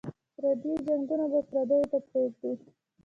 [0.35, 2.51] پردي جنګونه به پردیو ته پرېږدو.